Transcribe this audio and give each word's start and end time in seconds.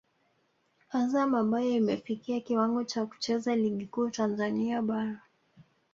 Azam 0.93 1.35
ambayo 1.35 1.71
imefikia 1.71 2.39
kiwango 2.39 2.83
cha 2.83 3.05
kucheza 3.05 3.55
ligi 3.55 3.85
kuu 3.85 4.09
Tanzania 4.09 4.81
bara 4.81 5.21